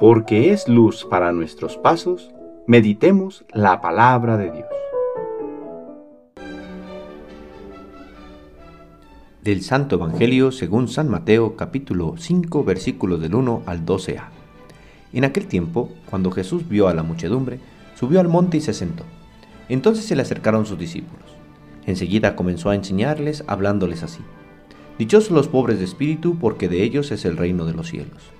[0.00, 2.30] porque es luz para nuestros pasos,
[2.66, 4.66] meditemos la palabra de Dios.
[9.44, 14.28] Del Santo Evangelio según San Mateo capítulo 5 versículos del 1 al 12a.
[15.12, 17.60] En aquel tiempo, cuando Jesús vio a la muchedumbre,
[17.94, 19.04] subió al monte y se sentó.
[19.68, 21.26] Entonces se le acercaron sus discípulos.
[21.84, 24.22] Enseguida comenzó a enseñarles hablándoles así.
[24.96, 28.39] Dichosos los pobres de espíritu, porque de ellos es el reino de los cielos.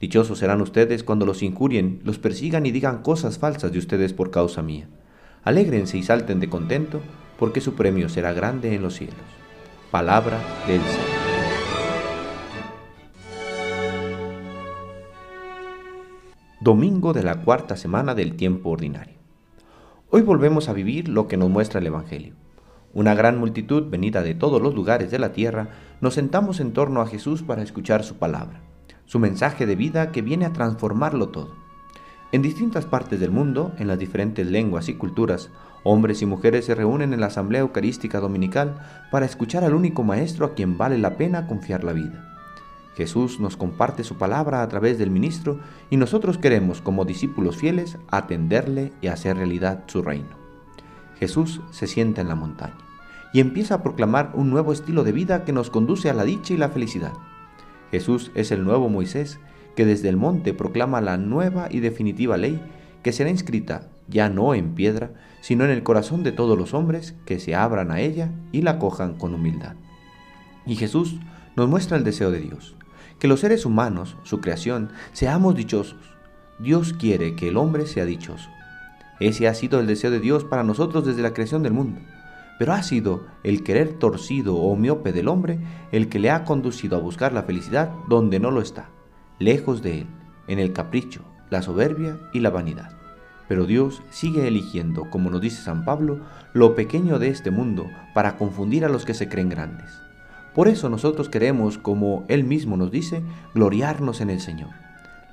[0.00, 4.30] Dichosos serán ustedes cuando los injurien, los persigan y digan cosas falsas de ustedes por
[4.30, 4.88] causa mía.
[5.44, 7.00] Alégrense y salten de contento,
[7.38, 9.16] porque su premio será grande en los cielos.
[9.90, 11.24] Palabra del Señor.
[16.60, 19.14] Domingo de la cuarta semana del tiempo ordinario.
[20.10, 22.34] Hoy volvemos a vivir lo que nos muestra el Evangelio.
[22.94, 25.68] Una gran multitud venida de todos los lugares de la tierra,
[26.00, 28.60] nos sentamos en torno a Jesús para escuchar su palabra
[29.06, 31.50] su mensaje de vida que viene a transformarlo todo.
[32.32, 35.50] En distintas partes del mundo, en las diferentes lenguas y culturas,
[35.84, 38.78] hombres y mujeres se reúnen en la Asamblea Eucarística Dominical
[39.12, 42.30] para escuchar al único Maestro a quien vale la pena confiar la vida.
[42.96, 45.60] Jesús nos comparte su palabra a través del ministro
[45.90, 50.36] y nosotros queremos, como discípulos fieles, atenderle y hacer realidad su reino.
[51.18, 52.78] Jesús se sienta en la montaña
[53.32, 56.54] y empieza a proclamar un nuevo estilo de vida que nos conduce a la dicha
[56.54, 57.12] y la felicidad.
[57.94, 59.38] Jesús es el nuevo Moisés
[59.76, 62.60] que desde el monte proclama la nueva y definitiva ley
[63.04, 67.14] que será inscrita ya no en piedra, sino en el corazón de todos los hombres
[67.24, 69.76] que se abran a ella y la cojan con humildad.
[70.66, 71.20] Y Jesús
[71.54, 72.74] nos muestra el deseo de Dios,
[73.20, 76.16] que los seres humanos, su creación, seamos dichosos.
[76.58, 78.50] Dios quiere que el hombre sea dichoso.
[79.20, 82.00] Ese ha sido el deseo de Dios para nosotros desde la creación del mundo
[82.58, 85.58] pero ha sido el querer torcido o miope del hombre
[85.92, 88.88] el que le ha conducido a buscar la felicidad donde no lo está,
[89.38, 90.06] lejos de él,
[90.46, 92.96] en el capricho, la soberbia y la vanidad.
[93.48, 96.20] Pero Dios sigue eligiendo, como nos dice San Pablo,
[96.52, 99.90] lo pequeño de este mundo para confundir a los que se creen grandes.
[100.54, 103.22] Por eso nosotros queremos, como Él mismo nos dice,
[103.54, 104.70] gloriarnos en el Señor.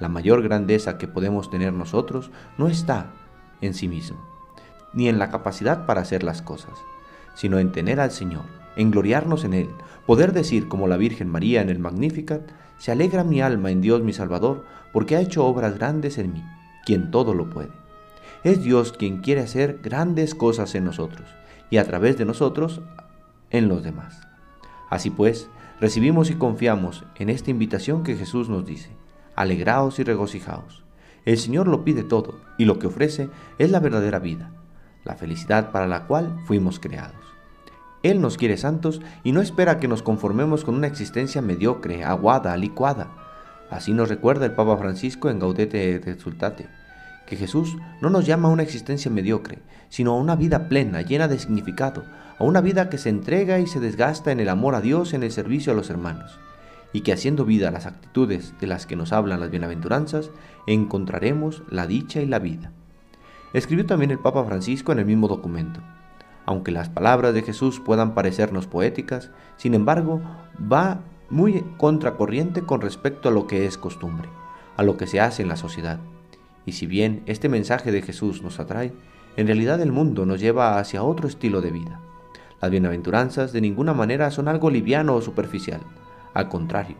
[0.00, 3.10] La mayor grandeza que podemos tener nosotros no está
[3.60, 4.18] en sí mismo,
[4.94, 6.78] ni en la capacidad para hacer las cosas,
[7.38, 9.68] sino en tener al Señor, en gloriarnos en Él,
[10.06, 12.42] poder decir como la Virgen María en el Magnificat,
[12.78, 16.42] se alegra mi alma en Dios mi Salvador, porque ha hecho obras grandes en mí,
[16.84, 17.70] quien todo lo puede.
[18.42, 21.28] Es Dios quien quiere hacer grandes cosas en nosotros,
[21.70, 22.80] y a través de nosotros
[23.50, 24.20] en los demás.
[24.90, 25.48] Así pues,
[25.80, 28.90] recibimos y confiamos en esta invitación que Jesús nos dice,
[29.36, 30.82] alegraos y regocijaos.
[31.24, 34.50] El Señor lo pide todo, y lo que ofrece es la verdadera vida,
[35.08, 37.16] la felicidad para la cual fuimos creados.
[38.02, 42.56] Él nos quiere santos y no espera que nos conformemos con una existencia mediocre, aguada,
[42.56, 43.08] licuada.
[43.70, 46.68] Así nos recuerda el Papa Francisco en Gaudete et Exultate,
[47.26, 49.58] que Jesús no nos llama a una existencia mediocre,
[49.88, 52.04] sino a una vida plena, llena de significado,
[52.38, 55.22] a una vida que se entrega y se desgasta en el amor a Dios, en
[55.22, 56.38] el servicio a los hermanos,
[56.92, 60.30] y que haciendo vida las actitudes de las que nos hablan las bienaventuranzas,
[60.66, 62.72] encontraremos la dicha y la vida.
[63.52, 65.80] Escribió también el Papa Francisco en el mismo documento.
[66.44, 70.20] Aunque las palabras de Jesús puedan parecernos poéticas, sin embargo,
[70.60, 71.00] va
[71.30, 74.28] muy contracorriente con respecto a lo que es costumbre,
[74.76, 75.98] a lo que se hace en la sociedad.
[76.64, 78.92] Y si bien este mensaje de Jesús nos atrae,
[79.36, 82.00] en realidad el mundo nos lleva hacia otro estilo de vida.
[82.60, 85.80] Las bienaventuranzas de ninguna manera son algo liviano o superficial,
[86.34, 86.96] al contrario,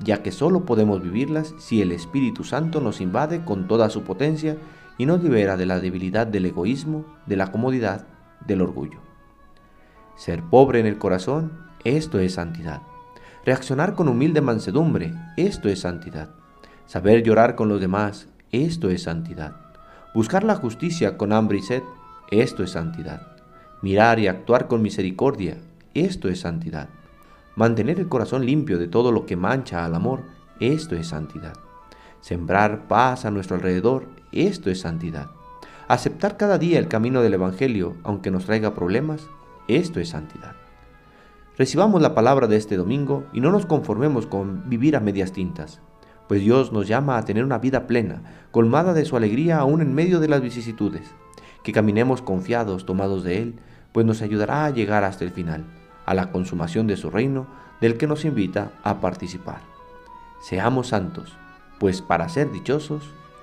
[0.00, 4.56] ya que solo podemos vivirlas si el Espíritu Santo nos invade con toda su potencia
[4.98, 8.06] y nos libera de la debilidad del egoísmo, de la comodidad,
[8.46, 8.98] del orgullo.
[10.16, 11.52] Ser pobre en el corazón,
[11.84, 12.82] esto es santidad.
[13.44, 16.30] Reaccionar con humilde mansedumbre, esto es santidad.
[16.86, 19.56] Saber llorar con los demás, esto es santidad.
[20.14, 21.82] Buscar la justicia con hambre y sed,
[22.30, 23.36] esto es santidad.
[23.80, 25.58] Mirar y actuar con misericordia,
[25.94, 26.88] esto es santidad.
[27.54, 30.24] Mantener el corazón limpio de todo lo que mancha al amor,
[30.60, 31.54] esto es santidad.
[32.20, 35.30] Sembrar paz a nuestro alrededor, esto es santidad.
[35.88, 39.28] Aceptar cada día el camino del Evangelio, aunque nos traiga problemas,
[39.68, 40.54] esto es santidad.
[41.56, 45.80] Recibamos la palabra de este domingo y no nos conformemos con vivir a medias tintas,
[46.28, 49.94] pues Dios nos llama a tener una vida plena, colmada de su alegría aún en
[49.94, 51.14] medio de las vicisitudes.
[51.64, 53.54] que caminemos confiados, tomados de Él,
[53.92, 55.64] pues nos ayudará a llegar hasta el final,
[56.06, 57.46] a la consumación de su reino,
[57.80, 59.60] del que nos invita a participar.
[60.40, 61.36] Seamos santos,
[61.78, 63.10] pues para ser dichosos